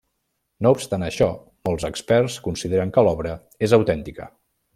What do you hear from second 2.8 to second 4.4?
que l'obra és autèntica.